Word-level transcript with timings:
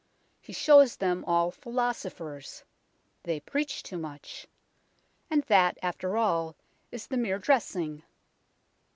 He 0.39 0.51
shows 0.51 0.95
them 0.95 1.23
all 1.25 1.51
philosophers. 1.51 2.63
They 3.21 3.39
preach 3.39 3.83
too 3.83 3.99
much. 3.99 4.47
And 5.29 5.43
that, 5.43 5.77
after 5.83 6.17
all, 6.17 6.55
is 6.91 7.05
the 7.05 7.17
mere 7.17 7.37
dressing. 7.37 8.01